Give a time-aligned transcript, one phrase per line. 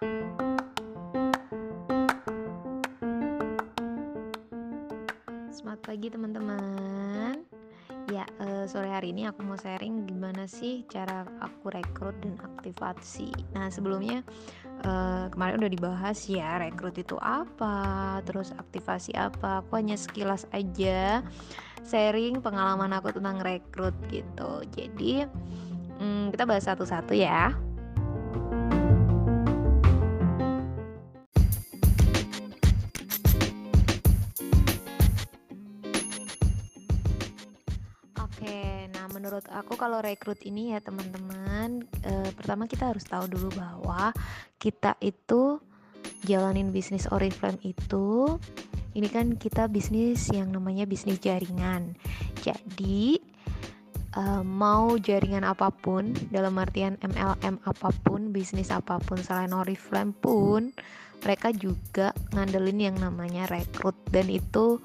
[0.00, 0.16] Selamat
[5.84, 7.44] pagi teman-teman.
[8.08, 13.28] Ya, eh, sore hari ini aku mau sharing gimana sih cara aku rekrut dan aktivasi.
[13.52, 14.24] Nah, sebelumnya
[14.88, 19.60] eh, kemarin udah dibahas ya rekrut itu apa, terus aktivasi apa.
[19.60, 21.20] Aku hanya sekilas aja
[21.84, 24.64] sharing pengalaman aku tentang rekrut gitu.
[24.72, 25.28] Jadi,
[26.00, 27.52] hmm, kita bahas satu-satu ya.
[39.80, 44.12] Kalau rekrut ini ya teman-teman, eh, pertama kita harus tahu dulu bahwa
[44.60, 45.56] kita itu
[46.28, 48.36] jalanin bisnis Oriflame itu,
[48.92, 51.96] ini kan kita bisnis yang namanya bisnis jaringan.
[52.44, 53.16] Jadi
[54.20, 60.12] eh, mau jaringan apa pun, dalam artian MLM apa pun, bisnis apa pun selain Oriflame
[60.12, 60.76] pun,
[61.24, 64.76] mereka juga ngandelin yang namanya rekrut dan itu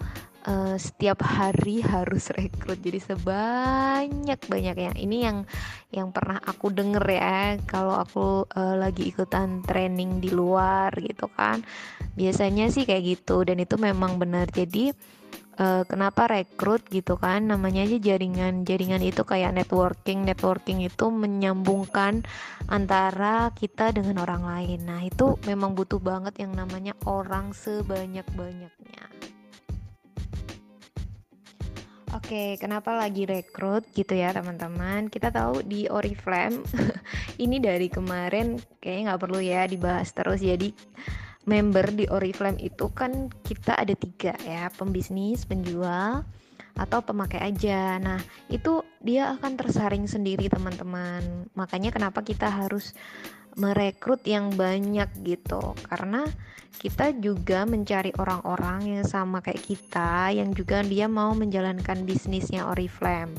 [0.45, 2.79] uh, setiap hari harus rekrut.
[2.79, 4.91] Jadi sebanyak banyaknya.
[4.95, 5.38] Ini yang
[5.91, 7.57] yang pernah aku denger ya.
[7.65, 11.66] Kalau aku uh, lagi ikutan training di luar gitu kan.
[12.16, 13.43] Biasanya sih kayak gitu.
[13.43, 14.47] Dan itu memang benar.
[14.49, 14.93] Jadi
[15.59, 17.49] uh, kenapa rekrut gitu kan?
[17.49, 20.23] Namanya aja jaringan jaringan itu kayak networking.
[20.23, 22.23] Networking itu menyambungkan
[22.69, 24.79] antara kita dengan orang lain.
[24.85, 29.05] Nah itu memang butuh banget yang namanya orang sebanyak banyaknya
[32.16, 35.11] Oke, kenapa lagi rekrut gitu ya teman-teman?
[35.11, 36.63] Kita tahu di Oriflame
[37.44, 40.39] ini dari kemarin kayaknya nggak perlu ya dibahas terus.
[40.39, 40.72] Jadi
[41.44, 46.23] member di Oriflame itu kan kita ada tiga ya, pembisnis, penjual,
[46.80, 47.99] atau pemakai aja.
[47.99, 51.52] Nah, itu dia akan tersaring sendiri teman-teman.
[51.52, 52.95] Makanya kenapa kita harus
[53.55, 55.73] merekrut yang banyak gitu.
[55.87, 56.27] Karena
[56.75, 63.31] kita juga mencari orang-orang yang sama kayak kita yang juga dia mau menjalankan bisnisnya Oriflame.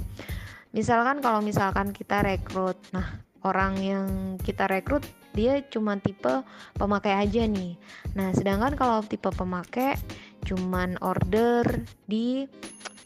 [0.73, 4.09] Misalkan kalau misalkan kita rekrut nah orang yang
[4.43, 5.05] kita rekrut
[5.37, 6.43] dia cuma tipe
[6.81, 7.77] pemakai aja nih.
[8.17, 10.01] Nah sedangkan kalau tipe pemakai
[10.49, 12.49] cuman order di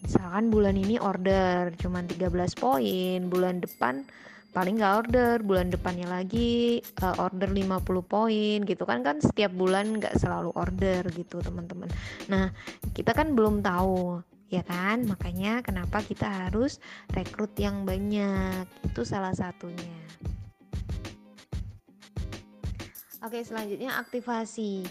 [0.07, 4.07] misalkan bulan ini order cuman 13 poin bulan depan
[4.51, 10.03] paling nggak order bulan depannya lagi uh, order 50 poin gitu kan kan setiap bulan
[10.03, 11.87] nggak selalu order gitu teman-teman.
[12.27, 12.51] Nah
[12.91, 14.19] kita kan belum tahu
[14.51, 15.07] ya kan?
[15.07, 16.83] Makanya kenapa kita harus
[17.15, 18.67] rekrut yang banyak?
[18.83, 20.03] Itu salah satunya.
[23.21, 24.83] Oke selanjutnya aktivasi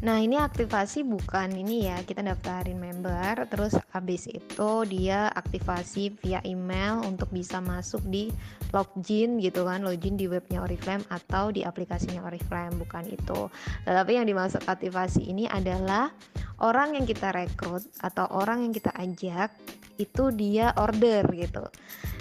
[0.00, 6.40] Nah ini aktivasi bukan ini ya kita daftarin member terus habis itu dia aktivasi via
[6.48, 8.32] email untuk bisa masuk di
[8.72, 13.52] login gitu kan login di webnya Oriflame atau di aplikasinya Oriflame bukan itu.
[13.84, 16.08] Tetapi yang dimaksud aktivasi ini adalah
[16.64, 19.52] orang yang kita rekrut atau orang yang kita ajak
[20.00, 21.68] itu dia order gitu.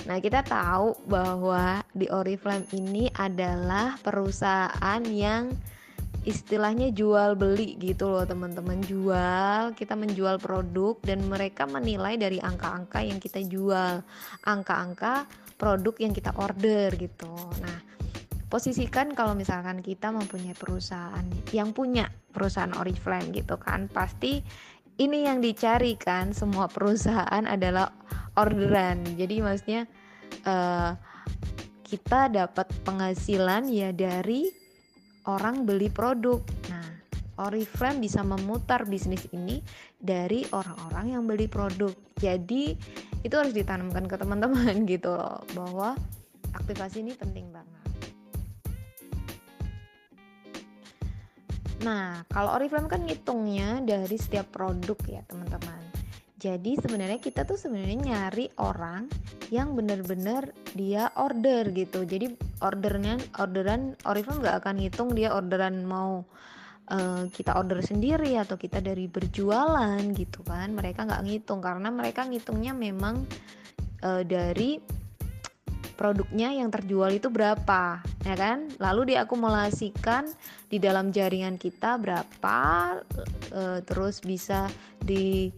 [0.03, 5.55] Nah, kita tahu bahwa di Oriflame ini adalah perusahaan yang
[6.29, 8.79] istilahnya jual beli gitu loh teman-teman.
[8.85, 14.05] Jual kita menjual produk dan mereka menilai dari angka-angka yang kita jual.
[14.45, 15.25] Angka-angka
[15.57, 17.33] produk yang kita order gitu.
[17.65, 17.81] Nah
[18.49, 24.41] posisikan kalau misalkan kita mempunyai perusahaan yang punya perusahaan Oriflame gitu kan pasti
[24.99, 26.35] ini yang dicari kan.
[26.35, 27.89] Semua perusahaan adalah
[28.37, 29.01] orderan.
[29.17, 29.87] Jadi maksudnya
[30.45, 30.93] uh,
[31.89, 34.58] kita dapat penghasilan ya dari
[35.29, 36.41] orang beli produk.
[36.73, 36.89] Nah,
[37.39, 39.61] Oriflame bisa memutar bisnis ini
[39.95, 41.93] dari orang-orang yang beli produk.
[42.17, 42.73] Jadi
[43.21, 45.93] itu harus ditanamkan ke teman-teman gitu loh bahwa
[46.57, 47.77] aktivasi ini penting banget.
[51.79, 55.88] Nah, kalau Oriflame kan ngitungnya dari setiap produk ya teman-teman.
[56.39, 59.11] Jadi sebenarnya kita tuh sebenarnya nyari orang
[59.51, 62.07] yang bener-bener dia order gitu.
[62.07, 62.31] Jadi
[62.63, 66.23] ordernya orderan Oriflame nggak akan ngitung dia orderan mau
[66.95, 70.71] uh, kita order sendiri atau kita dari berjualan gitu kan.
[70.71, 73.27] Mereka nggak ngitung karena mereka ngitungnya memang
[74.07, 74.79] uh, dari
[75.99, 80.31] produknya yang terjual itu berapa ya kan lalu diakumulasikan
[80.71, 82.59] di dalam jaringan kita berapa
[83.51, 84.71] uh, terus bisa
[85.03, 85.51] di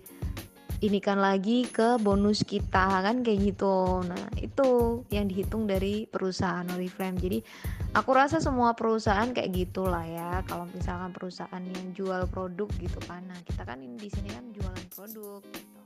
[0.81, 3.21] inikan lagi ke bonus kita kan?
[3.21, 4.01] Kayak gitu.
[4.05, 7.21] Nah itu yang dihitung dari perusahaan Oriflame.
[7.21, 7.39] Jadi
[7.93, 10.41] aku rasa semua perusahaan kayak gitulah ya.
[10.49, 13.21] Kalau misalkan perusahaan yang jual produk gitu kan.
[13.29, 15.81] Nah kita kan di sini kan jualan produk gitu.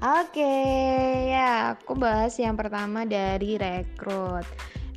[0.00, 0.56] Oke,
[1.28, 4.48] ya aku bahas yang pertama dari rekrut.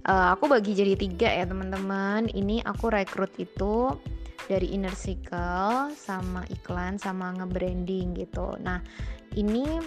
[0.07, 2.31] Uh, aku bagi jadi tiga ya teman-teman.
[2.31, 3.91] Ini aku rekrut itu
[4.47, 8.55] dari inner circle sama iklan sama nge-branding gitu.
[8.63, 8.79] Nah,
[9.35, 9.83] ini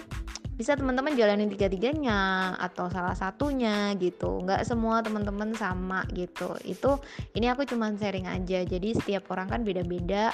[0.57, 6.97] bisa teman-teman jalanin tiga-tiganya atau salah satunya gitu nggak semua teman-teman sama gitu itu
[7.37, 10.33] ini aku cuma sharing aja jadi setiap orang kan beda-beda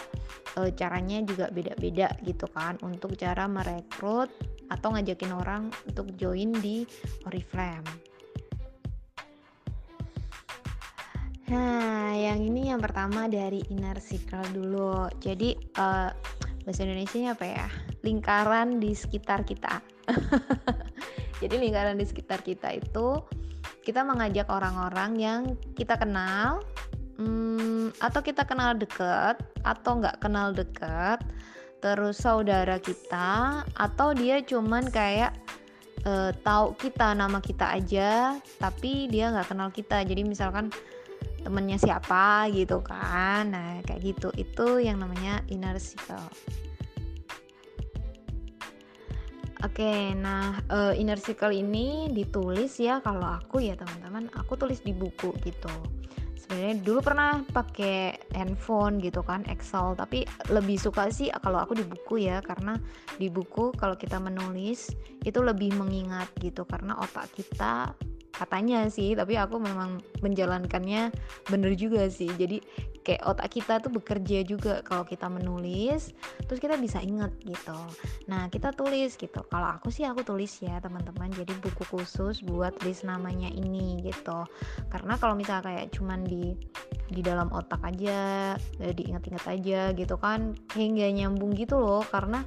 [0.56, 4.32] e, caranya juga beda-beda gitu kan untuk cara merekrut
[4.74, 6.82] atau ngajakin orang untuk join di
[7.30, 8.14] Oriflame
[11.54, 15.06] Nah, yang ini yang pertama dari inner circle dulu.
[15.22, 16.10] Jadi uh,
[16.66, 17.68] bahasa Indonesia apa ya?
[18.02, 19.78] Lingkaran di sekitar kita.
[21.46, 23.22] Jadi lingkaran di sekitar kita itu
[23.86, 25.42] kita mengajak orang-orang yang
[25.76, 26.64] kita kenal,
[27.22, 31.20] hmm, atau kita kenal deket, atau nggak kenal deket,
[31.84, 35.36] terus saudara kita, atau dia cuman kayak
[36.08, 40.00] uh, tahu kita nama kita aja, tapi dia nggak kenal kita.
[40.08, 40.72] Jadi misalkan
[41.44, 46.24] temennya siapa gitu kan nah kayak gitu itu yang namanya inner circle
[49.64, 54.92] Oke, nah uh, inner circle ini ditulis ya kalau aku ya teman-teman, aku tulis di
[54.92, 55.72] buku gitu.
[56.44, 61.88] Sebenarnya dulu pernah pakai handphone gitu kan, Excel, tapi lebih suka sih kalau aku di
[61.88, 62.76] buku ya, karena
[63.16, 64.92] di buku kalau kita menulis
[65.24, 67.96] itu lebih mengingat gitu, karena otak kita
[68.34, 71.14] katanya sih tapi aku memang menjalankannya
[71.48, 72.34] bener juga sih.
[72.34, 72.60] Jadi
[73.04, 76.16] kayak otak kita tuh bekerja juga kalau kita menulis
[76.48, 77.78] terus kita bisa inget gitu.
[78.32, 79.44] Nah kita tulis gitu.
[79.46, 81.30] Kalau aku sih aku tulis ya teman-teman.
[81.30, 84.48] Jadi buku khusus buat list namanya ini gitu.
[84.90, 86.58] Karena kalau misalnya kayak cuman di
[87.14, 92.02] di dalam otak aja eh, diingat-ingat aja gitu kan hingga nyambung gitu loh.
[92.08, 92.42] Karena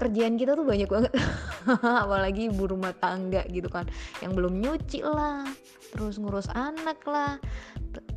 [0.00, 1.12] kerjaan kita tuh banyak banget.
[2.04, 3.84] Apalagi ibu rumah tangga gitu kan.
[4.24, 5.44] Yang belum nyuci lah
[5.90, 7.34] terus ngurus anak lah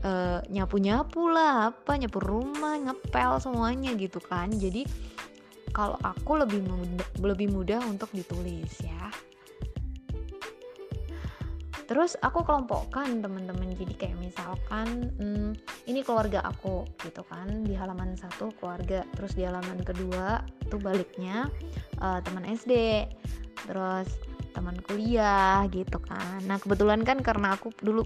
[0.05, 4.47] uh, nyapu nyapu lah apa nyapu rumah ngepel semuanya gitu kan.
[4.47, 4.87] Jadi
[5.75, 9.11] kalau aku lebih mudah lebih mudah untuk ditulis ya.
[11.83, 13.75] Terus aku kelompokkan teman-teman.
[13.75, 15.51] Jadi kayak misalkan hmm,
[15.87, 17.67] ini keluarga aku gitu kan.
[17.67, 21.51] Di halaman satu keluarga terus di halaman kedua tuh baliknya
[21.99, 23.05] uh, teman SD
[23.67, 24.07] terus
[24.53, 26.39] teman kuliah gitu kan.
[26.45, 28.05] Nah kebetulan kan karena aku dulu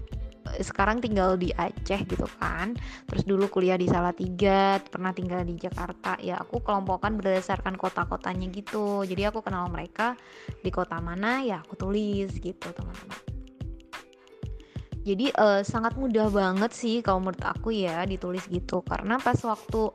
[0.56, 2.74] eh, sekarang tinggal di Aceh gitu kan.
[3.06, 6.16] Terus dulu kuliah di Salatiga pernah tinggal di Jakarta.
[6.18, 9.04] Ya aku kelompokkan berdasarkan kota-kotanya gitu.
[9.04, 10.16] Jadi aku kenal mereka
[10.64, 13.37] di kota mana ya aku tulis gitu teman-teman
[15.08, 18.84] jadi uh, sangat mudah banget sih kalau menurut aku ya ditulis gitu.
[18.84, 19.88] Karena pas waktu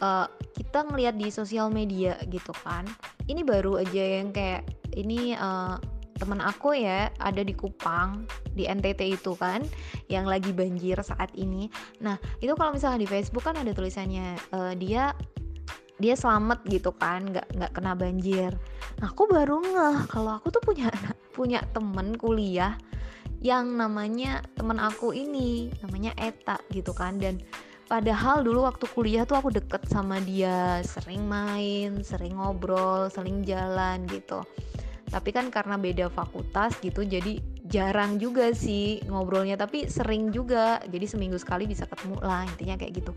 [0.00, 2.88] uh, kita ngelihat di sosial media gitu kan
[3.28, 4.64] ini baru aja yang kayak
[4.96, 5.76] ini uh,
[6.18, 9.62] teman aku ya ada di Kupang di NTT itu kan
[10.10, 11.70] yang lagi banjir saat ini.
[12.02, 15.14] Nah itu kalau misalnya di Facebook kan ada tulisannya uh, dia
[15.98, 18.50] dia selamat gitu kan nggak nggak kena banjir.
[18.98, 20.90] Nah aku baru ngeh kalau aku tuh punya
[21.38, 22.74] punya temen kuliah
[23.38, 27.22] yang namanya teman aku ini namanya Eta gitu kan.
[27.22, 27.38] Dan
[27.86, 34.04] padahal dulu waktu kuliah tuh aku deket sama dia sering main sering ngobrol sering jalan
[34.10, 34.42] gitu.
[35.08, 40.82] Tapi kan karena beda fakultas gitu jadi jarang juga sih ngobrolnya tapi sering juga.
[40.84, 43.12] Jadi seminggu sekali bisa ketemu lah intinya kayak gitu.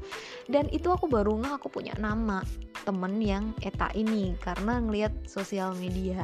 [0.47, 2.39] Dan itu aku baru nggak aku punya nama
[2.87, 6.23] temen yang Eta ini karena ngelihat sosial media.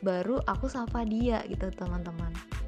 [0.00, 2.59] Baru aku sapa dia gitu teman-teman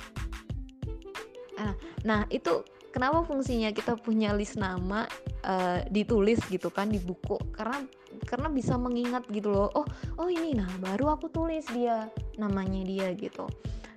[1.59, 1.73] Nah,
[2.05, 5.09] nah itu kenapa fungsinya kita punya list nama
[5.45, 7.41] uh, ditulis gitu kan di buku?
[7.53, 7.81] Karena
[8.29, 9.87] karena bisa mengingat gitu loh oh
[10.21, 13.49] oh ini nah baru aku tulis dia namanya dia gitu.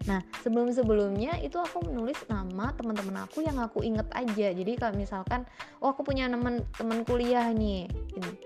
[0.06, 4.54] Nah sebelum sebelumnya itu aku menulis nama teman-teman aku yang aku inget aja.
[4.54, 5.44] Jadi kalau misalkan
[5.82, 7.90] oh aku punya teman teman kuliah nih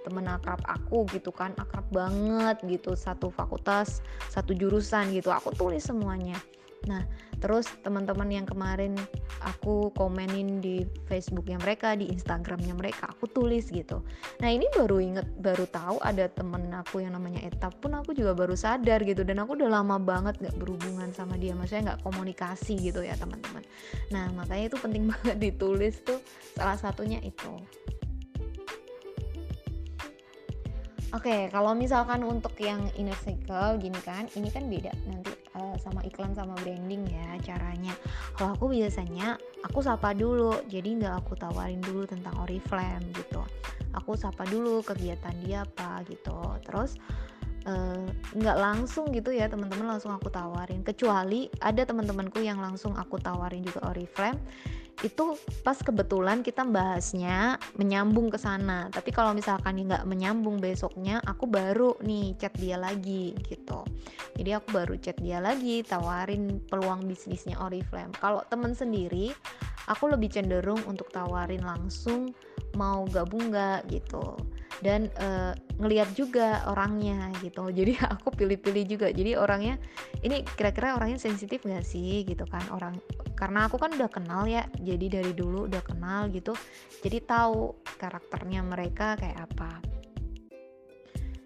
[0.07, 3.99] teman akrab aku gitu kan akrab banget gitu satu fakultas
[4.31, 6.39] satu jurusan gitu aku tulis semuanya.
[6.87, 7.03] Nah,
[7.39, 8.95] terus teman-teman yang kemarin
[9.39, 14.03] aku komenin di Facebooknya mereka, di Instagramnya mereka, aku tulis gitu.
[14.43, 18.35] Nah ini baru inget, baru tahu ada temen aku yang namanya Eta pun aku juga
[18.35, 19.23] baru sadar gitu.
[19.23, 23.63] Dan aku udah lama banget gak berhubungan sama dia, maksudnya gak komunikasi gitu ya teman-teman.
[24.11, 26.19] Nah makanya itu penting banget ditulis tuh
[26.59, 27.55] salah satunya itu.
[31.09, 35.75] Oke, okay, kalau misalkan untuk yang inner circle gini kan, ini kan beda nanti uh,
[35.77, 37.91] sama iklan sama branding ya caranya.
[38.39, 39.35] Kalau aku biasanya
[39.67, 43.43] aku sapa dulu, jadi nggak aku tawarin dulu tentang Oriflame gitu.
[43.91, 46.39] Aku sapa dulu kegiatan dia apa gitu.
[46.63, 46.95] Terus
[48.33, 53.19] nggak uh, langsung gitu ya teman-teman langsung aku tawarin kecuali ada teman-temanku yang langsung aku
[53.19, 54.39] tawarin juga Oriflame
[54.99, 58.91] itu pas kebetulan kita bahasnya menyambung ke sana.
[58.91, 63.87] Tapi kalau misalkan nggak menyambung besoknya aku baru nih chat dia lagi gitu.
[64.35, 68.11] Jadi aku baru chat dia lagi tawarin peluang bisnisnya Oriflame.
[68.19, 69.31] Kalau temen sendiri
[69.87, 72.35] aku lebih cenderung untuk tawarin langsung
[72.75, 74.35] mau gabung nggak gitu.
[74.79, 77.67] Dan uh, ngelihat juga orangnya gitu.
[77.77, 79.07] Jadi aku pilih-pilih juga.
[79.11, 79.75] Jadi orangnya
[80.23, 82.63] ini kira-kira orangnya sensitif nggak sih gitu kan?
[82.71, 82.99] Orang
[83.39, 86.51] karena aku kan udah kenal ya jadi dari dulu udah kenal gitu.
[86.99, 89.79] Jadi tahu karakternya mereka kayak apa.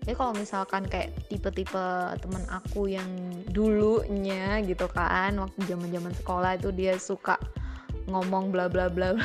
[0.04, 1.86] Jadi kalau misalkan kayak tipe-tipe
[2.20, 3.08] teman aku yang
[3.54, 7.40] dulunya gitu kan waktu zaman-zaman sekolah itu dia suka
[8.08, 9.16] ngomong bla bla bla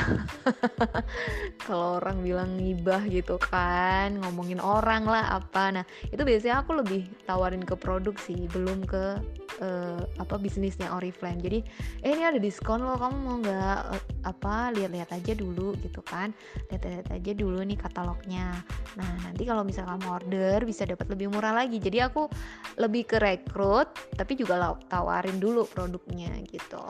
[1.67, 5.75] kalau orang bilang ngibah gitu kan ngomongin orang lah apa.
[5.75, 9.19] Nah itu biasanya aku lebih tawarin ke produksi belum ke
[9.63, 11.43] uh, apa bisnisnya Oriflame.
[11.43, 11.59] Jadi
[12.07, 16.31] eh ini ada diskon loh kamu mau nggak uh, apa lihat-lihat aja dulu gitu kan.
[16.71, 18.63] Lihat-lihat aja dulu nih katalognya.
[18.95, 21.83] Nah nanti kalau misalnya kamu order bisa dapat lebih murah lagi.
[21.83, 22.31] Jadi aku
[22.79, 26.83] lebih ke rekrut tapi juga tawarin dulu produknya gitu.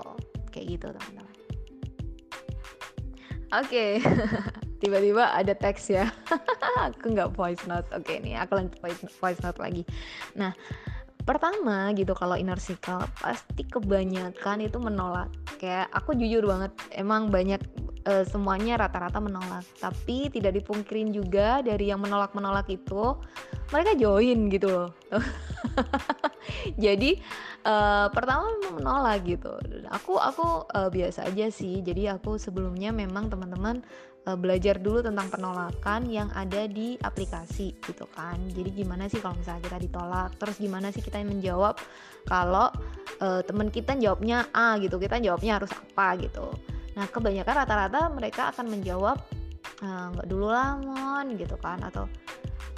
[0.52, 1.27] Kayak gitu teman-teman
[3.48, 3.96] Oke,
[4.82, 6.12] tiba-tiba ada teks ya.
[6.92, 7.88] aku nggak voice note.
[7.96, 9.88] Oke nih, aku lanjut voice, voice note lagi.
[10.36, 10.52] Nah,
[11.24, 15.32] pertama gitu kalau inner circle pasti kebanyakan itu menolak.
[15.56, 17.60] Kayak aku jujur banget, emang banyak
[18.08, 19.64] uh, semuanya rata-rata menolak.
[19.76, 23.14] Tapi tidak dipungkirin juga dari yang menolak-menolak itu
[23.68, 24.90] mereka join gitu loh.
[26.84, 27.20] jadi
[27.68, 29.52] uh, pertama memang menolak gitu.
[29.92, 31.84] Aku aku uh, biasa aja sih.
[31.84, 33.84] Jadi aku sebelumnya memang teman-teman
[34.28, 38.36] belajar dulu tentang penolakan yang ada di aplikasi gitu kan.
[38.52, 40.36] Jadi gimana sih kalau misalnya kita ditolak?
[40.36, 41.80] Terus gimana sih kita menjawab
[42.28, 42.68] kalau
[43.24, 45.00] uh, teman kita jawabnya A gitu?
[45.00, 46.52] Kita jawabnya harus apa gitu
[46.98, 49.22] nah kebanyakan rata-rata mereka akan menjawab
[49.78, 52.10] nggak dulu lah mon gitu kan atau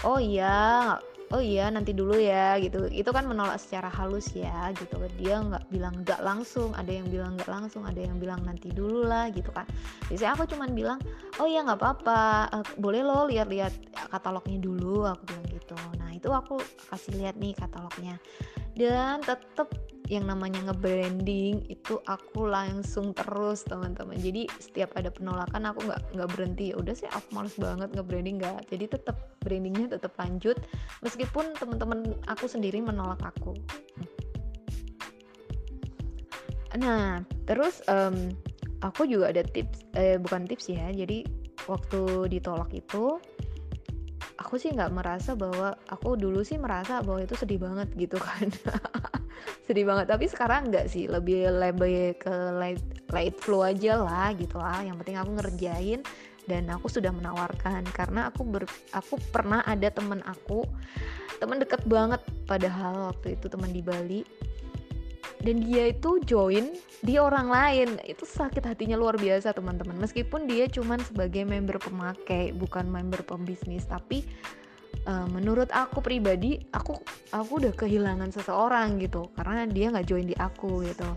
[0.05, 1.01] oh iya
[1.31, 2.91] oh iya nanti dulu ya gitu.
[2.91, 4.99] Itu kan menolak secara halus ya gitu.
[5.19, 9.07] Dia nggak bilang nggak langsung ada yang bilang nggak langsung ada yang bilang nanti dulu
[9.07, 9.67] lah gitu kan.
[10.11, 10.99] Biasanya aku cuman bilang
[11.39, 13.73] oh iya nggak apa-apa uh, boleh lo lihat-lihat
[14.11, 15.79] katalognya dulu aku bilang gitu.
[16.03, 16.59] Nah itu aku
[16.91, 18.19] kasih lihat nih katalognya.
[18.75, 19.71] Dan tetap
[20.11, 24.19] yang namanya nge-branding itu aku langsung terus teman-teman.
[24.19, 26.75] Jadi setiap ada penolakan aku nggak nggak berhenti.
[26.75, 28.67] Ya udah sih aku males banget nge-branding nggak.
[28.75, 30.59] Jadi tetap brandingnya tetap lanjut
[31.07, 33.55] meskipun teman-teman aku sendiri menolak aku.
[36.75, 38.35] Nah terus um,
[38.83, 40.91] aku juga ada tips eh, bukan tips ya.
[40.91, 41.23] Jadi
[41.71, 43.23] waktu ditolak itu
[44.43, 48.51] aku sih nggak merasa bahwa aku dulu sih merasa bahwa itu sedih banget gitu kan
[49.65, 50.07] sedih banget.
[50.11, 54.81] Tapi sekarang enggak sih lebih lebih ke light light flow aja lah gitu lah.
[54.83, 56.01] Yang penting aku ngerjain
[56.49, 57.87] dan aku sudah menawarkan.
[57.95, 60.67] Karena aku ber, aku pernah ada temen aku
[61.41, 64.23] temen deket banget padahal waktu itu teman di Bali.
[65.41, 67.97] Dan dia itu join di orang lain.
[68.05, 69.97] Itu sakit hatinya luar biasa teman-teman.
[69.97, 73.89] Meskipun dia cuman sebagai member pemakai bukan member pembisnis.
[73.89, 74.21] Tapi
[75.07, 76.99] uh, menurut aku pribadi aku
[77.33, 81.09] aku udah kehilangan seseorang gitu karena dia nggak join di aku gitu.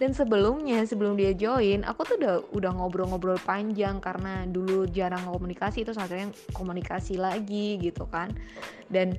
[0.00, 5.84] Dan sebelumnya sebelum dia join aku tuh udah udah ngobrol-ngobrol panjang karena dulu jarang komunikasi
[5.84, 8.32] itu yang komunikasi lagi gitu kan.
[8.88, 9.16] Dan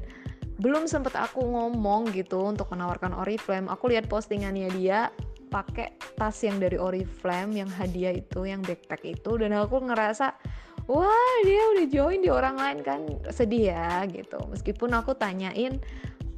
[0.61, 3.65] belum sempet aku ngomong gitu untuk menawarkan Oriflame.
[3.69, 5.09] Aku lihat postingannya dia
[5.51, 10.31] pakai tas yang dari Oriflame yang hadiah itu yang backpack itu dan aku ngerasa
[10.91, 12.99] wah dia udah join di orang lain kan.
[13.31, 14.43] Sedih ya gitu.
[14.51, 15.79] Meskipun aku tanyain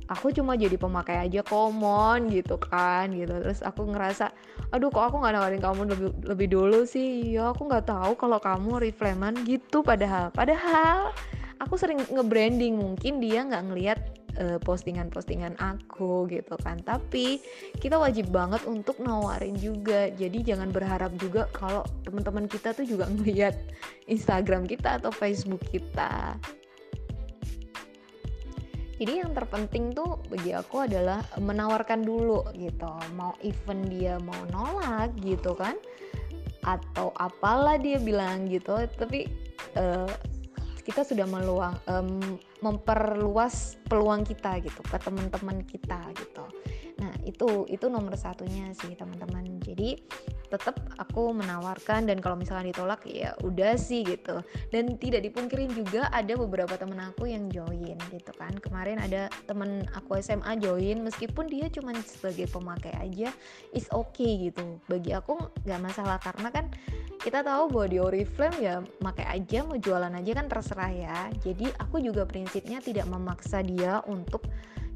[0.06, 3.34] aku cuma jadi pemakai aja common gitu kan gitu.
[3.34, 4.30] Terus aku ngerasa
[4.70, 7.34] aduh kok aku nggak nawarin kamu lebih lebih dulu sih?
[7.34, 10.30] Ya aku nggak tahu kalau kamu refleman gitu padahal.
[10.30, 11.10] Padahal
[11.58, 14.00] aku sering nge-branding mungkin dia nggak ngelihat
[14.62, 16.82] postingan-postingan aku gitu kan.
[16.82, 17.42] Tapi
[17.78, 20.10] kita wajib banget untuk nawarin juga.
[20.10, 23.54] Jadi jangan berharap juga kalau teman-teman kita tuh juga ngeliat
[24.10, 26.38] Instagram kita atau Facebook kita.
[28.94, 32.94] Jadi yang terpenting tuh bagi aku adalah menawarkan dulu gitu.
[33.18, 35.76] Mau event dia mau nolak gitu kan.
[36.64, 38.86] Atau apalah dia bilang gitu.
[38.96, 39.28] Tapi
[39.76, 40.08] uh,
[40.88, 46.48] kita sudah meluang um, memperluas peluang kita gitu ke teman-teman kita gitu.
[47.04, 49.60] Nah itu itu nomor satunya sih teman-teman.
[49.60, 50.00] Jadi
[50.54, 54.46] tetap aku menawarkan dan kalau misalnya ditolak ya udah sih gitu.
[54.70, 58.54] Dan tidak dipungkirin juga ada beberapa temen aku yang join gitu kan.
[58.62, 63.34] Kemarin ada temen aku SMA join meskipun dia cuma sebagai pemakai aja
[63.74, 64.78] is okay gitu.
[64.86, 66.70] Bagi aku nggak masalah karena kan
[67.24, 71.20] kita tahu bahwa di Oriflame ya pakai aja mau jualan aja kan terserah ya.
[71.42, 74.46] Jadi aku juga prinsipnya tidak memaksa dia untuk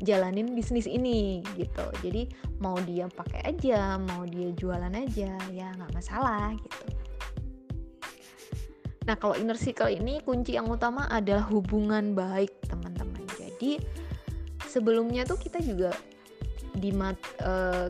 [0.01, 1.85] jalanin bisnis ini gitu.
[2.05, 2.29] Jadi
[2.61, 6.85] mau dia pakai aja mau dia jualan aja ya nggak masalah gitu.
[9.07, 13.23] Nah kalau inner circle ini kunci yang utama adalah hubungan baik teman-teman.
[13.39, 13.81] Jadi
[14.67, 15.95] sebelumnya tuh kita juga
[16.77, 17.89] di mat uh,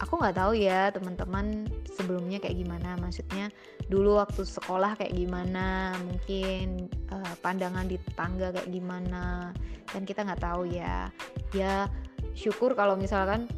[0.00, 2.96] aku nggak tahu ya teman-teman sebelumnya kayak gimana.
[2.96, 3.52] Maksudnya
[3.90, 9.50] dulu waktu sekolah kayak gimana mungkin uh, pandangan di tetangga kayak gimana
[9.90, 11.10] dan kita nggak tahu ya.
[11.50, 11.90] Ya
[12.38, 13.50] syukur kalau misalkan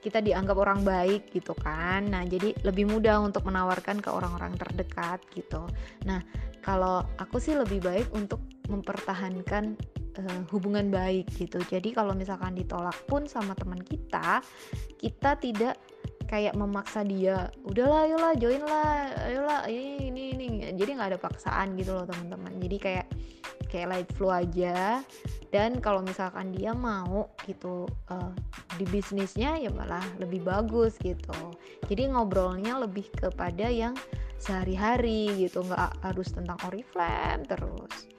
[0.00, 2.08] kita dianggap orang baik gitu kan.
[2.08, 5.68] Nah jadi lebih mudah untuk menawarkan ke orang-orang terdekat gitu.
[6.08, 6.24] Nah
[6.64, 8.40] kalau aku sih lebih baik untuk
[8.72, 9.76] mempertahankan
[10.16, 11.60] uh, hubungan baik gitu.
[11.60, 14.40] Jadi kalau misalkan ditolak pun sama teman kita
[14.96, 15.76] kita tidak
[16.24, 20.48] kayak memaksa dia udahlah ayolah join lah ayolah ini ini ini.
[20.74, 22.56] Jadi nggak ada paksaan gitu loh teman-teman.
[22.58, 23.06] Jadi kayak
[23.68, 25.02] kayak light flow aja.
[25.54, 28.34] Dan kalau misalkan dia mau gitu uh,
[28.74, 31.54] di bisnisnya ya malah lebih bagus gitu.
[31.86, 33.94] Jadi ngobrolnya lebih kepada yang
[34.38, 38.13] sehari-hari gitu nggak harus tentang oriflame terus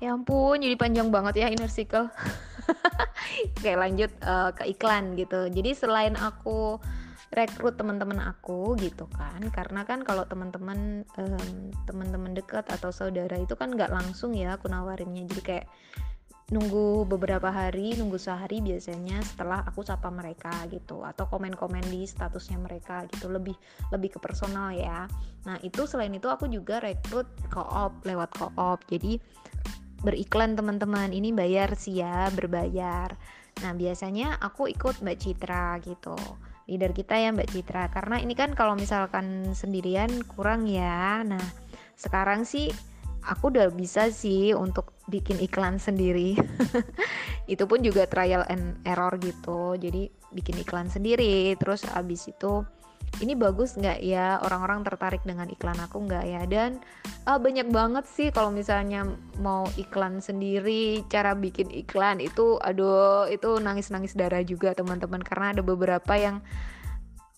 [0.00, 2.08] Ya ampun, jadi panjang banget ya inner circle.
[3.56, 5.52] Oke, lanjut uh, ke iklan gitu.
[5.52, 6.80] Jadi selain aku
[7.30, 13.54] rekrut teman-teman aku gitu kan karena kan kalau teman-teman um, teman-teman dekat atau saudara itu
[13.54, 15.66] kan nggak langsung ya aku nawarinnya jadi kayak
[16.50, 22.58] nunggu beberapa hari, nunggu sehari biasanya setelah aku sapa mereka gitu atau komen-komen di statusnya
[22.58, 23.54] mereka gitu lebih
[23.94, 25.06] lebih ke personal ya.
[25.46, 29.22] Nah itu selain itu aku juga rekrut koop lewat koop jadi
[30.00, 31.12] beriklan teman-teman.
[31.12, 33.14] Ini bayar sih ya berbayar.
[33.60, 36.16] Nah biasanya aku ikut Mbak Citra gitu.
[36.70, 37.84] Leader kita ya Mbak Citra.
[37.92, 41.20] Karena ini kan kalau misalkan sendirian kurang ya.
[41.26, 41.42] Nah
[41.98, 42.72] sekarang sih
[43.26, 46.38] aku udah bisa sih untuk bikin iklan sendiri.
[47.52, 49.76] Itu pun juga trial and error gitu.
[49.76, 51.58] Jadi bikin iklan sendiri.
[51.58, 52.62] Terus abis itu
[53.18, 54.38] ini bagus nggak ya?
[54.46, 56.42] Orang-orang tertarik dengan iklan aku nggak ya?
[56.46, 56.78] Dan
[57.26, 59.04] uh, banyak banget sih kalau misalnya
[59.42, 65.20] mau iklan sendiri cara bikin iklan itu aduh itu nangis-nangis darah juga teman-teman.
[65.20, 66.40] Karena ada beberapa yang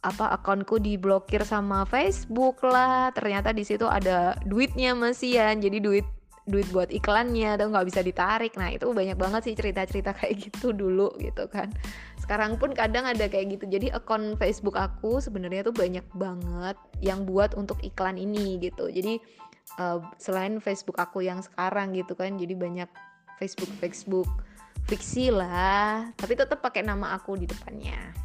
[0.02, 3.10] apa akunku diblokir sama Facebook lah.
[3.16, 6.06] Ternyata di situ ada duitnya masih ya jadi duit
[6.42, 8.58] duit buat iklannya atau nggak bisa ditarik.
[8.58, 11.70] Nah itu banyak banget sih cerita-cerita kayak gitu dulu gitu kan.
[12.18, 13.64] Sekarang pun kadang ada kayak gitu.
[13.70, 18.90] Jadi akun Facebook aku sebenarnya tuh banyak banget yang buat untuk iklan ini gitu.
[18.90, 19.22] Jadi
[19.78, 22.90] uh, selain Facebook aku yang sekarang gitu kan jadi banyak
[23.38, 24.28] Facebook Facebook
[24.90, 26.10] fiksi lah.
[26.18, 28.22] Tapi tetap pakai nama aku di depannya.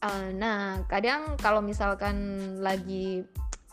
[0.00, 2.16] Uh, nah kadang kalau misalkan
[2.64, 3.20] lagi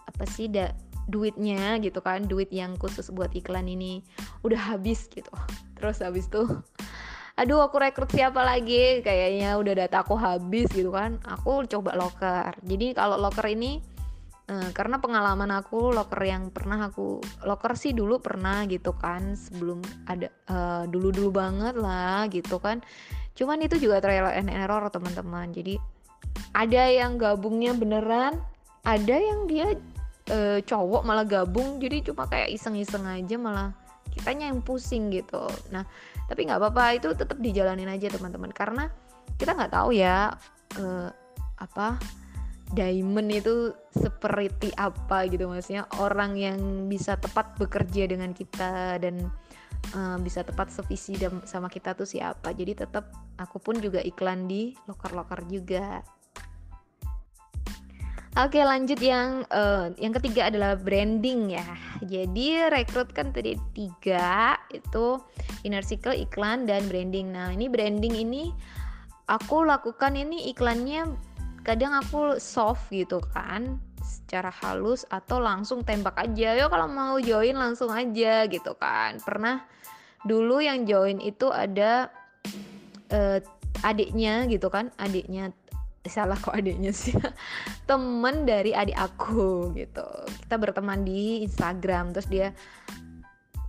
[0.04, 0.76] apa sih da,
[1.07, 4.03] duitnya gitu kan duit yang khusus buat iklan ini
[4.43, 5.31] udah habis gitu.
[5.79, 6.61] Terus habis tuh
[7.37, 8.99] aduh aku rekrut siapa lagi?
[9.01, 11.17] Kayaknya udah data aku habis gitu kan.
[11.23, 13.79] Aku coba locker jadi kalau locker ini
[14.51, 19.79] eh, karena pengalaman aku locker yang pernah aku locker sih dulu pernah gitu kan sebelum
[20.07, 22.83] ada uh, dulu-dulu banget lah gitu kan.
[23.37, 25.55] Cuman itu juga trial and error teman-teman.
[25.55, 25.79] Jadi
[26.57, 28.37] ada yang gabungnya beneran
[28.87, 29.75] ada yang dia
[30.31, 33.71] uh, cowok malah gabung jadi cuma kayak iseng-iseng aja malah
[34.11, 35.45] kitanya yang pusing gitu.
[35.69, 35.85] Nah
[36.27, 38.51] tapi nggak apa-apa itu tetap dijalanin aja teman-teman.
[38.51, 38.89] Karena
[39.37, 40.33] kita nggak tahu ya
[40.81, 41.09] uh,
[41.57, 41.97] apa
[42.73, 45.47] diamond itu seperti apa gitu.
[45.47, 46.59] Maksudnya orang yang
[46.91, 49.31] bisa tepat bekerja dengan kita dan
[49.95, 51.15] uh, bisa tepat sevisi
[51.47, 52.51] sama kita tuh siapa.
[52.51, 56.03] Jadi tetap aku pun juga iklan di loker-loker juga
[58.35, 61.65] Oke lanjut yang uh, yang ketiga adalah branding ya.
[62.03, 65.17] Jadi rekrut kan tadi tiga itu
[65.63, 67.31] inner circle, iklan dan branding.
[67.31, 68.51] Nah ini branding ini
[69.31, 71.15] aku lakukan ini iklannya
[71.63, 77.59] kadang aku soft gitu kan secara halus atau langsung tembak aja yo kalau mau join
[77.59, 79.67] langsung aja gitu kan pernah
[80.23, 82.07] dulu yang join itu ada
[83.11, 83.39] uh,
[83.83, 85.51] adiknya gitu kan adiknya
[86.09, 87.15] salah kok adiknya sih.
[87.89, 90.07] Temen dari adik aku gitu.
[90.47, 92.51] Kita berteman di Instagram terus dia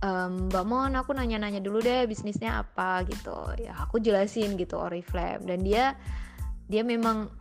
[0.03, 3.35] ehm, Mbak Mon aku nanya-nanya dulu deh bisnisnya apa gitu.
[3.59, 5.45] Ya aku jelasin gitu Oriflame.
[5.45, 5.95] Dan dia
[6.69, 7.31] dia memang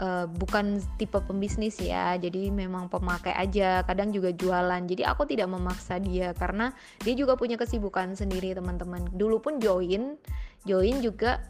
[0.00, 2.18] uh, bukan tipe pembisnis ya.
[2.18, 4.82] Jadi memang pemakai aja kadang juga jualan.
[4.86, 9.06] Jadi aku tidak memaksa dia karena dia juga punya kesibukan sendiri teman-teman.
[9.14, 10.18] Dulu pun join
[10.64, 11.44] join juga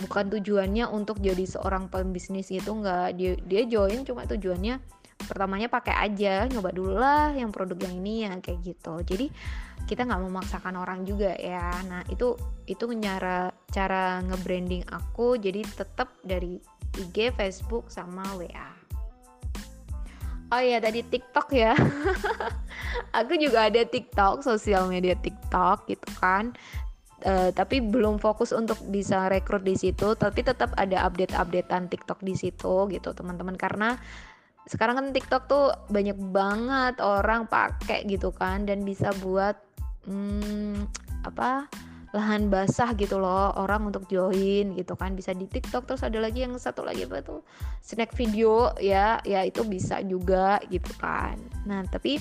[0.00, 4.80] bukan tujuannya untuk jadi seorang pembisnis itu nggak dia dia join cuma tujuannya
[5.20, 9.28] pertamanya pakai aja nyoba dulu lah yang produk yang ini ya kayak gitu jadi
[9.84, 12.34] kita nggak memaksakan orang juga ya nah itu
[12.64, 16.58] itu cara cara nge-branding aku jadi tetap dari
[16.98, 18.70] IG, Facebook, sama WA.
[20.50, 21.78] Oh iya tadi TikTok ya.
[23.18, 26.50] aku juga ada TikTok, sosial media TikTok gitu kan.
[27.20, 32.32] Uh, tapi belum fokus untuk bisa rekrut di situ, tapi tetap ada update-updatean TikTok di
[32.32, 33.60] situ gitu teman-teman.
[33.60, 33.92] Karena
[34.64, 39.58] sekarang kan TikTok tuh banyak banget orang pakai gitu kan dan bisa buat
[40.08, 40.86] hmm,
[41.28, 41.68] apa
[42.10, 45.14] lahan basah gitu loh orang untuk join gitu kan.
[45.14, 47.44] Bisa di TikTok terus ada lagi yang satu lagi apa tuh?
[47.82, 51.38] Snack video ya ya itu bisa juga gitu kan.
[51.66, 52.18] Nah tapi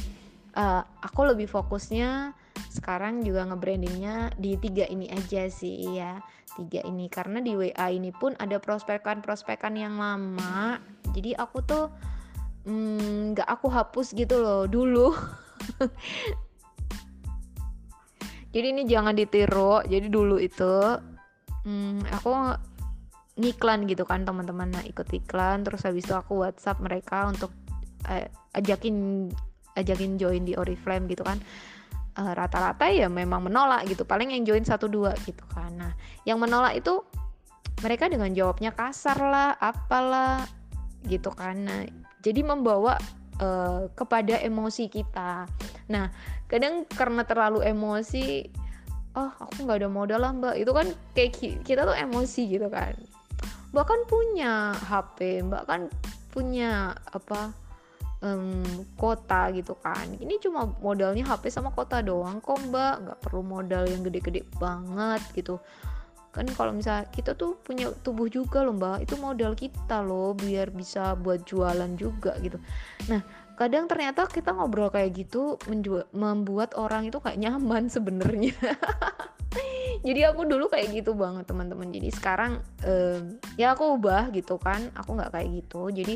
[0.58, 2.34] uh, aku lebih fokusnya
[2.68, 6.20] sekarang juga ngebrandingnya di tiga ini aja sih ya
[6.60, 10.82] tiga ini karena di WA ini pun ada prospekan-prospekan yang lama.
[11.16, 11.88] Jadi aku tuh
[12.68, 15.16] hmm, nggak mm, aku hapus gitu loh dulu.
[18.54, 19.86] Jadi ini jangan ditiru.
[19.86, 20.74] Jadi dulu itu
[21.64, 22.32] hmm, aku
[23.40, 24.74] ngiklan gitu kan teman-teman.
[24.74, 27.56] Nah ikut iklan terus habis itu aku WhatsApp mereka untuk
[28.10, 29.30] uh, ajakin
[29.78, 31.40] ajakin join di Oriflame gitu kan
[32.20, 35.72] eh, rata-rata ya memang menolak gitu paling yang join satu dua gitu kan.
[35.80, 35.92] Nah
[36.28, 37.00] yang menolak itu
[37.80, 40.44] mereka dengan jawabnya kasar lah apalah
[41.08, 41.64] gitu kan.
[41.64, 41.88] Nah
[42.20, 43.00] jadi membawa
[43.40, 45.48] uh, kepada emosi kita.
[45.88, 46.12] Nah
[46.52, 48.44] kadang karena terlalu emosi
[49.16, 50.56] oh aku nggak ada modal lah mbak.
[50.60, 52.94] Itu kan kayak kita tuh emosi gitu kan.
[53.70, 55.88] Mbak kan punya HP mbak kan
[56.30, 57.54] punya apa
[58.24, 58.64] um,
[58.96, 60.06] kota gitu kan.
[60.20, 62.96] Ini cuma modalnya HP sama kota doang kok mbak.
[63.06, 65.60] Nggak perlu modal yang gede-gede banget gitu.
[66.30, 69.08] Kan kalau misalnya kita tuh punya tubuh juga loh mbak.
[69.08, 72.60] Itu modal kita loh biar bisa buat jualan juga gitu.
[73.08, 73.24] Nah
[73.60, 75.60] kadang ternyata kita ngobrol kayak gitu
[76.16, 78.56] membuat orang itu kayak nyaman sebenarnya.
[80.06, 81.92] Jadi aku dulu kayak gitu banget teman-teman.
[81.92, 83.20] Jadi sekarang eh,
[83.60, 84.88] ya aku ubah gitu kan.
[84.96, 85.92] Aku nggak kayak gitu.
[85.92, 86.16] Jadi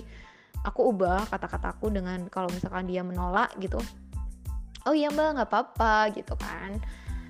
[0.63, 3.79] aku ubah kata-kataku dengan kalau misalkan dia menolak gitu
[4.87, 6.79] oh iya mbak nggak apa-apa gitu kan.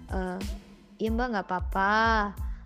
[0.10, 0.38] Uh,
[0.98, 1.94] iya mbak nggak apa-apa.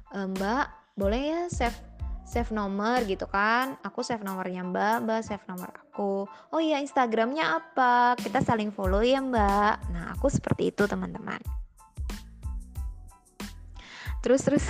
[0.07, 1.75] E, Mbak boleh ya save
[2.23, 3.75] save nomor gitu kan.
[3.83, 6.23] Aku save nomornya Mbak Mbak save nomor aku.
[6.27, 8.15] Oh iya Instagramnya apa?
[8.15, 9.75] Kita saling follow ya Mbak.
[9.91, 11.39] Nah aku seperti itu teman-teman.
[14.23, 14.65] Terus terus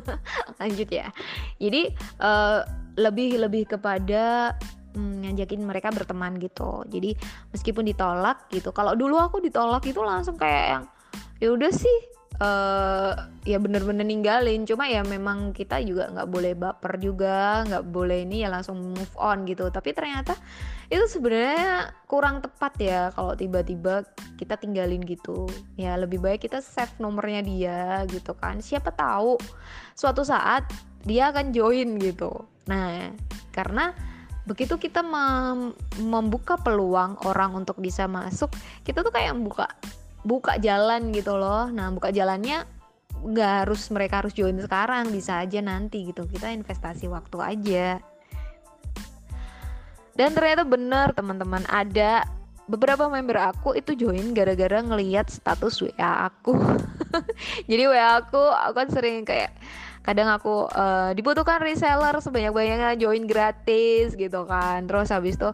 [0.60, 1.08] lanjut ya.
[1.56, 2.60] Jadi uh,
[2.96, 4.56] lebih lebih kepada
[4.96, 6.82] mm, ngajakin mereka berteman gitu.
[6.88, 7.12] Jadi
[7.52, 8.72] meskipun ditolak gitu.
[8.72, 10.84] Kalau dulu aku ditolak itu langsung kayak yang
[11.36, 11.96] ya udah sih
[12.40, 13.12] uh,
[13.44, 14.64] ya bener-bener ninggalin.
[14.64, 19.14] Cuma ya memang kita juga nggak boleh baper juga nggak boleh ini ya langsung move
[19.20, 19.68] on gitu.
[19.68, 20.32] Tapi ternyata
[20.86, 24.06] itu sebenarnya kurang tepat ya kalau tiba-tiba
[24.40, 25.48] kita tinggalin gitu.
[25.76, 28.60] Ya lebih baik kita save nomornya dia gitu kan.
[28.64, 29.36] Siapa tahu
[29.92, 30.64] suatu saat
[31.04, 32.32] dia akan join gitu.
[32.66, 33.12] Nah
[33.54, 33.94] karena
[34.46, 38.48] begitu kita mem membuka peluang orang untuk bisa masuk
[38.86, 39.66] kita tuh kayak membuka
[40.26, 41.70] buka jalan gitu loh.
[41.70, 42.66] Nah buka jalannya
[43.16, 46.26] nggak harus mereka harus join sekarang bisa aja nanti gitu.
[46.26, 47.88] Kita investasi waktu aja.
[50.16, 52.26] Dan ternyata benar teman-teman ada
[52.66, 56.58] beberapa member aku itu join gara-gara ngelihat status WA aku.
[57.70, 59.54] Jadi WA aku aku kan sering kayak
[60.06, 64.86] kadang aku uh, dibutuhkan reseller sebanyak-banyaknya join gratis gitu kan.
[64.86, 65.50] Terus habis itu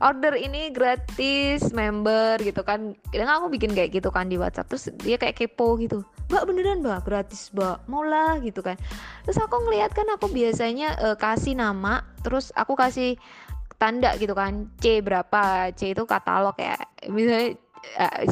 [0.00, 2.96] order ini gratis member gitu kan.
[3.12, 6.00] Kadang aku bikin kayak gitu kan di WhatsApp terus dia kayak kepo gitu.
[6.32, 7.04] Mbak beneran mbak?
[7.04, 7.84] Gratis mbak?
[7.84, 8.02] Mau
[8.40, 8.80] gitu kan.
[9.28, 13.20] Terus aku ngeliat kan aku biasanya uh, kasih nama terus aku kasih
[13.76, 15.68] tanda gitu kan C berapa.
[15.76, 16.80] C itu katalog ya.
[17.12, 17.60] Misalnya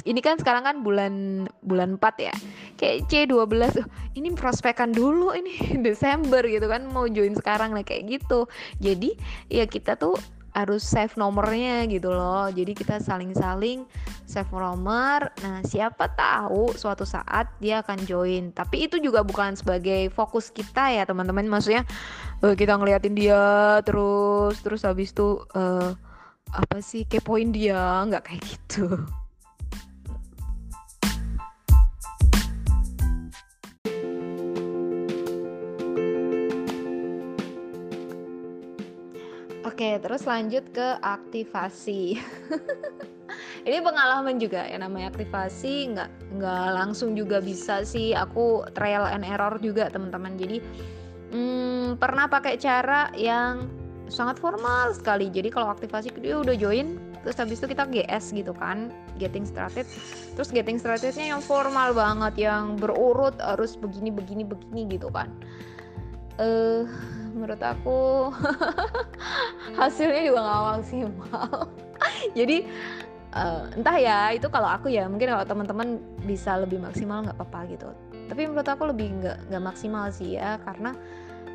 [0.09, 2.35] ini kan sekarang kan bulan bulan 4 ya.
[2.81, 3.87] Kayak C12 uh,
[4.17, 8.49] ini prospekan dulu ini Desember gitu kan mau join sekarang lah kayak gitu.
[8.81, 9.15] Jadi
[9.53, 10.17] ya kita tuh
[10.51, 12.51] harus save nomornya gitu loh.
[12.51, 13.87] Jadi kita saling-saling
[14.27, 15.31] save nomor.
[15.45, 18.51] Nah siapa tahu suatu saat dia akan join.
[18.51, 21.47] Tapi itu juga bukan sebagai fokus kita ya teman-teman.
[21.47, 21.87] Maksudnya
[22.43, 25.95] uh, kita ngeliatin dia terus terus habis itu uh,
[26.51, 28.03] apa sih kepoin dia.
[28.09, 29.07] Nggak kayak gitu
[39.81, 42.21] Oke, terus lanjut ke aktivasi.
[43.65, 48.13] Ini pengalaman juga ya namanya aktivasi nggak nggak langsung juga bisa sih.
[48.13, 50.37] Aku trial and error juga teman-teman.
[50.37, 50.61] Jadi
[51.33, 53.73] hmm, pernah pakai cara yang
[54.13, 55.33] sangat formal sekali.
[55.33, 59.89] Jadi kalau aktivasi dia udah join, terus habis itu kita GS gitu kan, getting started.
[60.37, 65.33] Terus getting startednya yang formal banget, yang berurut harus begini begini begini gitu kan.
[66.37, 66.85] Uh,
[67.33, 68.31] menurut aku.
[69.79, 71.49] Hasilnya juga nggak maksimal.
[72.39, 72.57] Jadi
[73.35, 75.89] uh, entah ya itu kalau aku ya mungkin kalau teman-teman
[76.27, 77.89] bisa lebih maksimal nggak apa-apa gitu.
[78.31, 80.95] Tapi menurut aku lebih nggak nggak maksimal sih ya karena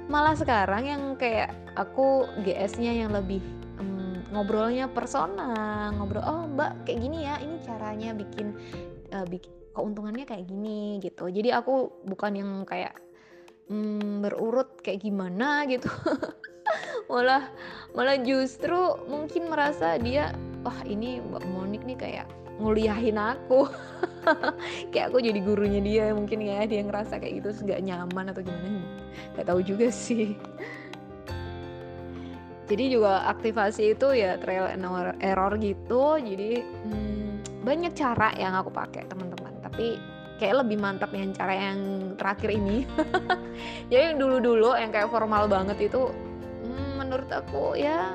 [0.06, 3.42] malah sekarang yang kayak aku GS-nya yang lebih
[3.82, 8.54] um, ngobrolnya persona ngobrol oh mbak kayak gini ya ini caranya bikin
[9.10, 11.28] uh, bikin keuntungannya kayak gini gitu.
[11.28, 12.96] Jadi aku bukan yang kayak
[13.70, 15.90] hmm, berurut kayak gimana gitu.
[17.12, 17.54] Malah
[17.94, 18.76] malah justru
[19.06, 20.34] mungkin merasa dia
[20.66, 23.68] wah ini Mbak Monik nih kayak nguliahin aku.
[24.92, 28.82] Kayak aku jadi gurunya dia mungkin ya dia ngerasa kayak gitu nggak nyaman atau gimana.
[29.38, 30.34] Nggak tahu juga sih.
[32.66, 34.88] Jadi juga aktivasi itu ya trial and
[35.22, 36.18] error gitu.
[36.18, 39.54] Jadi hmm, banyak cara yang aku pakai teman-teman.
[39.62, 40.02] Tapi
[40.38, 41.80] kayak lebih mantap yang cara yang
[42.20, 42.84] terakhir ini.
[43.90, 46.12] Jadi yang dulu-dulu yang kayak formal banget itu
[46.64, 48.12] hmm, menurut aku ya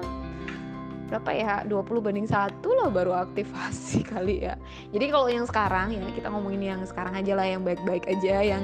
[1.10, 4.54] berapa ya 20 banding satu lah baru aktivasi kali ya.
[4.94, 8.62] Jadi kalau yang sekarang ya kita ngomongin yang sekarang aja lah yang baik-baik aja yang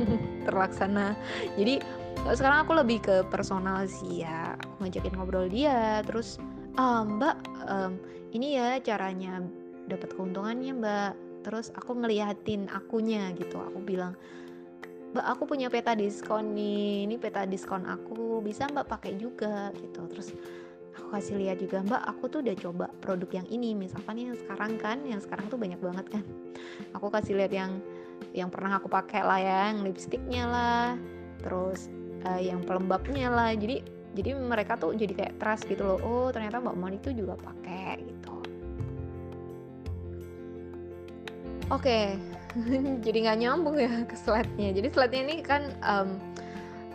[0.46, 1.18] terlaksana.
[1.58, 1.82] Jadi
[2.22, 4.54] kalau sekarang aku lebih ke personal sih ya.
[4.62, 6.38] Aku ngajakin ngobrol dia terus
[6.78, 7.34] ah, mbak
[7.66, 7.98] um,
[8.30, 9.42] ini ya caranya
[9.90, 13.58] dapat keuntungannya mbak terus aku ngeliatin akunya gitu.
[13.58, 14.14] Aku bilang
[15.08, 17.08] mbak aku punya peta diskon nih.
[17.08, 18.44] Ini peta diskon aku.
[18.44, 20.04] Bisa mbak pakai juga gitu.
[20.10, 20.34] Terus
[20.98, 23.72] aku kasih lihat juga mbak aku tuh udah coba produk yang ini.
[23.72, 26.24] Misalkan yang sekarang kan yang sekarang tuh banyak banget kan.
[26.96, 27.80] Aku kasih lihat yang
[28.34, 30.86] yang pernah aku pakai lah ya yang lipstiknya lah.
[31.40, 31.88] Terus
[32.28, 33.50] uh, yang pelembabnya lah.
[33.54, 33.82] Jadi
[34.16, 35.98] jadi mereka tuh jadi kayak trust gitu loh.
[36.02, 38.37] Oh ternyata mbak Moni tuh juga pakai gitu
[41.68, 41.82] oke.
[41.84, 42.16] Okay.
[43.04, 44.72] jadi nggak nyambung ya ke slide-nya.
[44.72, 46.16] Jadi slide-nya ini kan um,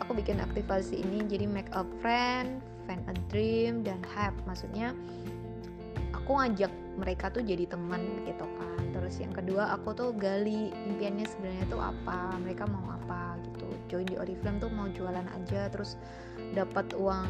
[0.02, 4.92] aku bikin aktivasi ini jadi make a friend find a dream dan have maksudnya
[6.12, 8.82] aku ngajak mereka tuh jadi teman gitu kan.
[8.94, 13.66] Terus yang kedua aku tuh gali impiannya sebenarnya tuh apa mereka mau apa gitu.
[13.90, 15.98] Join di Oriflame tuh mau jualan aja terus
[16.54, 17.26] dapat uang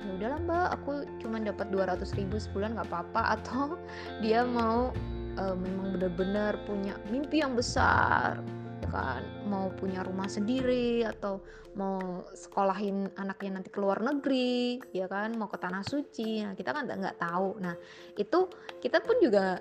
[0.00, 3.22] ya udahlah mbak aku cuma dapat 200 ribu sebulan nggak apa-apa.
[3.38, 3.78] Atau
[4.20, 4.92] dia mau
[5.40, 8.38] uh, memang benar-benar punya mimpi yang besar
[8.84, 9.22] ya kan?
[9.48, 11.40] Mau punya rumah sendiri atau
[11.74, 15.32] mau sekolahin anaknya nanti ke luar negeri ya kan?
[15.34, 16.44] Mau ke tanah suci.
[16.44, 17.56] Nah kita kan nggak tahu.
[17.58, 17.74] Nah
[18.14, 18.46] itu
[18.84, 19.58] kita pun juga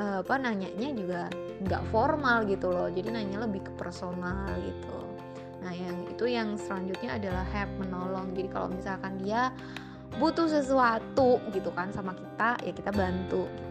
[0.00, 1.20] uh, apa nanyanya juga
[1.60, 2.88] nggak formal gitu loh.
[2.88, 4.98] Jadi nanya lebih ke personal gitu.
[5.60, 8.32] Nah yang itu yang selanjutnya adalah help menolong.
[8.32, 9.52] Jadi kalau misalkan dia
[10.18, 13.46] butuh sesuatu gitu kan sama kita ya kita bantu.
[13.46, 13.69] gitu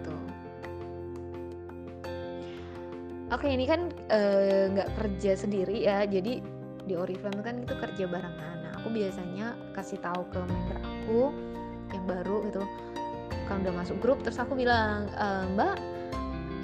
[3.30, 6.42] Oke ini kan eh, nggak uh, kerja sendiri ya, jadi
[6.90, 8.58] di Oriflame kan itu kerja barengan.
[8.66, 11.22] Nah aku biasanya kasih tahu ke member aku
[11.94, 12.66] yang baru gitu,
[13.46, 15.78] kan udah masuk grup, terus aku bilang e, Mbak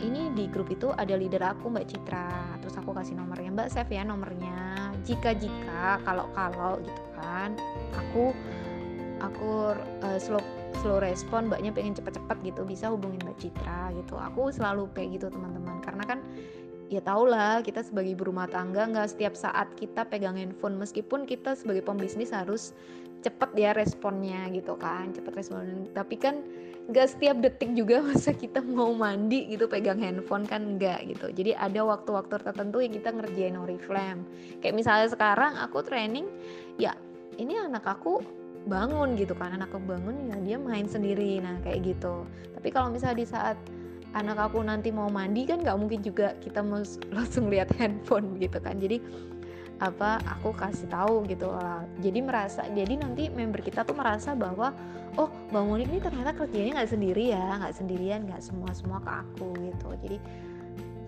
[0.05, 3.93] ini di grup itu ada leader aku Mbak Citra, terus aku kasih nomornya Mbak save
[3.93, 4.93] ya nomornya.
[5.05, 7.53] Jika jika kalau kalau gitu kan,
[7.93, 8.33] aku
[9.21, 10.41] aku uh, slow
[10.81, 14.19] slow respon mbaknya pengen cepet-cepet gitu bisa hubungin mbak Citra gitu.
[14.19, 15.79] Aku selalu kayak gitu teman-teman.
[15.81, 16.19] Karena kan
[16.89, 20.77] ya tau lah kita sebagai ibu rumah tangga nggak setiap saat kita pegang handphone.
[20.77, 22.75] Meskipun kita sebagai pembisnis harus
[23.25, 26.45] cepet ya responnya gitu kan cepet respon tapi kan
[26.85, 31.33] nggak setiap detik juga masa kita mau mandi gitu pegang handphone kan nggak gitu.
[31.33, 34.21] Jadi ada waktu-waktu tertentu yang kita ngerjain oriflame
[34.61, 36.29] kayak misalnya sekarang aku training
[36.77, 36.93] ya
[37.41, 38.21] ini anak aku
[38.69, 39.57] bangun gitu kan.
[39.57, 42.29] Anak aku bangun ya dia main sendiri nah kayak gitu.
[42.53, 43.57] Tapi kalau misalnya di saat
[44.15, 46.63] anak aku nanti mau mandi kan nggak mungkin juga kita
[47.15, 48.79] langsung lihat handphone gitu kan.
[48.79, 49.03] Jadi
[49.83, 51.83] apa aku kasih tahu gitu lah.
[51.99, 54.71] Jadi merasa jadi nanti member kita tuh merasa bahwa
[55.19, 59.11] oh bang Monik ini ternyata kerjanya nggak sendiri ya nggak sendirian nggak semua semua ke
[59.11, 59.89] aku gitu.
[59.99, 60.17] Jadi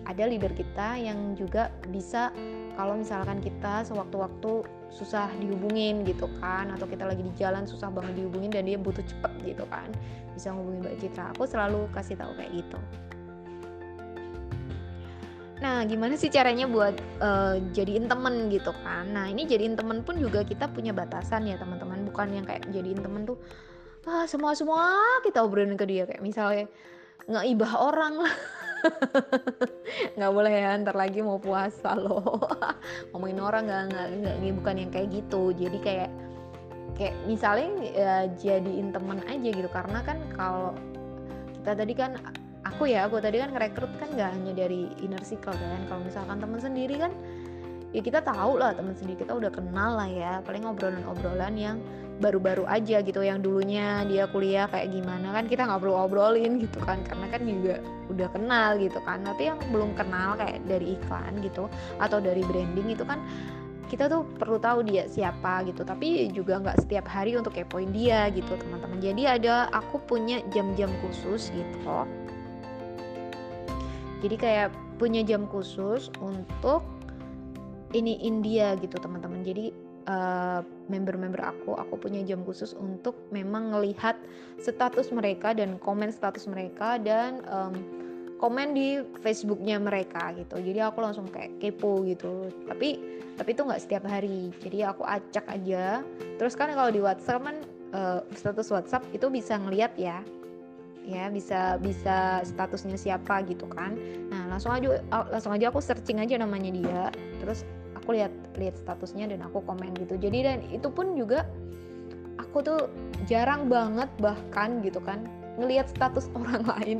[0.08, 2.32] ada leader kita yang juga bisa
[2.76, 8.24] kalau misalkan kita sewaktu-waktu susah dihubungin gitu kan atau kita lagi di jalan susah banget
[8.24, 9.88] dihubungin dan dia butuh cepet gitu kan
[10.32, 12.78] bisa ngubungin Mbak Citra aku selalu kasih tahu kayak gitu
[15.58, 19.10] Nah, gimana sih caranya buat uh, jadiin temen gitu kan?
[19.10, 22.06] Nah, ini jadiin temen pun juga kita punya batasan ya teman-teman.
[22.06, 23.38] Bukan yang kayak jadiin temen tuh
[24.06, 26.70] ah semua semua kita obrolin ke dia kayak misalnya
[27.26, 28.34] nggak ibah orang lah.
[30.16, 32.40] nggak boleh ya ntar lagi mau puasa loh.
[33.12, 35.42] Ngomongin orang nggak nggak nggak bukan yang kayak gitu.
[35.54, 36.10] Jadi kayak
[36.98, 39.68] kayak misalnya ya, jadiin temen aja gitu.
[39.70, 40.72] Karena kan kalau
[41.58, 42.10] kita tadi kan
[42.64, 45.82] aku ya aku tadi kan ngerekrut kan gak hanya dari inner circle kan.
[45.88, 47.12] Kalau misalkan teman sendiri kan
[47.88, 50.32] ya kita tahu lah teman sendiri kita udah kenal lah ya.
[50.44, 51.78] Paling obrolan-obrolan yang
[52.18, 56.82] baru-baru aja gitu yang dulunya dia kuliah kayak gimana kan kita nggak perlu obrolin gitu
[56.82, 57.78] kan karena kan juga
[58.10, 59.22] udah kenal gitu kan.
[59.22, 61.70] Tapi yang belum kenal kayak dari iklan gitu
[62.02, 63.22] atau dari branding itu kan
[63.88, 65.86] kita tuh perlu tahu dia siapa gitu.
[65.86, 68.98] Tapi juga nggak setiap hari untuk kepoin dia gitu teman-teman.
[69.00, 71.98] Jadi ada aku punya jam-jam khusus gitu.
[74.18, 76.82] Jadi kayak punya jam khusus untuk
[77.94, 79.46] ini India gitu teman-teman.
[79.46, 84.16] Jadi uh, member-member aku aku punya jam khusus untuk memang melihat
[84.58, 87.76] status mereka dan komen status mereka dan um,
[88.38, 90.62] komen di Facebooknya mereka gitu.
[90.62, 92.48] Jadi aku langsung kayak kepo gitu.
[92.70, 93.02] Tapi
[93.34, 94.54] tapi itu nggak setiap hari.
[94.62, 96.00] Jadi aku acak aja.
[96.38, 97.56] Terus kan kalau di WhatsApp kan
[97.92, 100.22] uh, status WhatsApp itu bisa ngeliat ya.
[101.08, 103.98] Ya bisa bisa statusnya siapa gitu kan.
[104.30, 105.02] Nah langsung aja
[105.34, 107.02] langsung aja aku searching aja namanya dia.
[107.42, 107.66] Terus
[108.08, 110.16] aku lihat lihat statusnya dan aku komen gitu.
[110.16, 111.44] Jadi dan itu pun juga
[112.40, 112.80] aku tuh
[113.28, 115.28] jarang banget bahkan gitu kan
[115.60, 116.98] ngelihat status orang lain.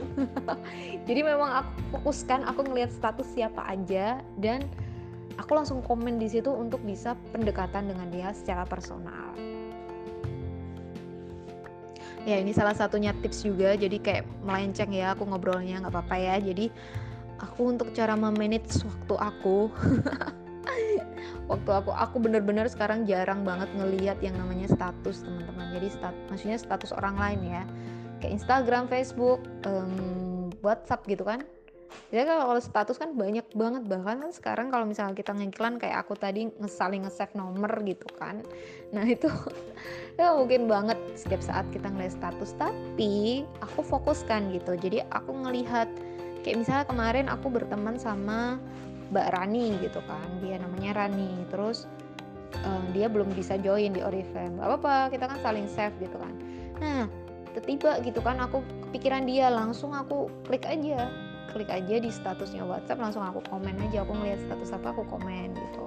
[1.09, 4.69] Jadi memang aku fokuskan aku ngelihat status siapa aja dan
[5.41, 9.33] aku langsung komen di situ untuk bisa pendekatan dengan dia secara personal.
[12.29, 13.81] Ya ini salah satunya tips juga.
[13.81, 16.37] Jadi kayak melenceng ya aku ngobrolnya nggak apa-apa ya.
[16.37, 16.69] Jadi
[17.41, 19.73] aku untuk cara memanage waktu aku
[21.49, 25.73] waktu aku aku bener-bener sekarang jarang banget ngelihat yang namanya status teman-teman.
[25.73, 27.63] Jadi stat, maksudnya status orang lain ya.
[28.19, 31.47] Kayak Instagram Facebook um, WhatsApp gitu kan.
[32.13, 33.83] Jadi kalau status kan banyak banget.
[33.89, 38.45] Bahkan kan sekarang kalau misalnya kita ngiklan kayak aku tadi ngesaling nge-save nomor gitu kan.
[38.93, 39.29] Nah itu
[40.21, 42.57] ya mungkin banget setiap saat kita ngeliat status.
[42.57, 44.77] Tapi aku fokuskan gitu.
[44.77, 45.89] Jadi aku ngelihat
[46.45, 48.57] kayak misalnya kemarin aku berteman sama
[49.11, 50.29] Mbak Rani gitu kan.
[50.45, 51.47] Dia namanya Rani.
[51.49, 51.89] Terus
[52.65, 54.57] um, dia belum bisa join di Oriflame.
[54.61, 56.35] Gak apa-apa kita kan saling save gitu kan.
[56.79, 57.11] Nah
[57.67, 61.11] tiba gitu kan aku kepikiran dia langsung aku klik aja.
[61.49, 64.05] Klik aja di statusnya WhatsApp langsung aku komen aja.
[64.05, 65.85] Aku ngeliat status apa aku komen gitu.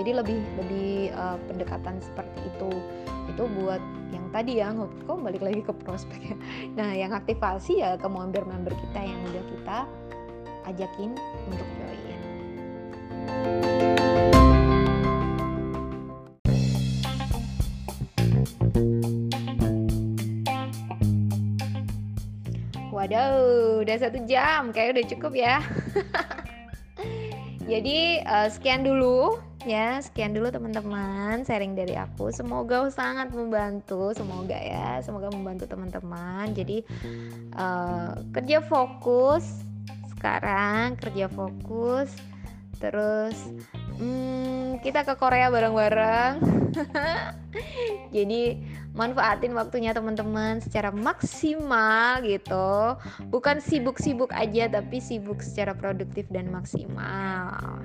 [0.00, 2.72] Jadi lebih lebih uh, pendekatan seperti itu.
[3.28, 3.78] Itu buat
[4.10, 6.36] yang tadi ya kok balik lagi ke prospek ya?
[6.80, 9.78] Nah yang aktivasi ya ke member-member kita yang udah kita
[10.72, 11.12] ajakin
[11.48, 12.11] untuk join
[23.02, 25.58] Waduh, udah satu jam, kayak udah cukup ya.
[27.72, 32.30] Jadi uh, sekian dulu ya, sekian dulu teman-teman sharing dari aku.
[32.30, 36.54] Semoga sangat membantu, semoga ya, semoga membantu teman-teman.
[36.54, 36.86] Jadi
[37.58, 39.66] uh, kerja fokus
[40.14, 42.14] sekarang, kerja fokus,
[42.82, 43.54] terus
[44.02, 46.42] hmm, kita ke Korea bareng-bareng.
[48.16, 48.58] Jadi
[48.92, 52.98] manfaatin waktunya teman-teman secara maksimal gitu.
[53.30, 57.78] Bukan sibuk-sibuk aja tapi sibuk secara produktif dan maksimal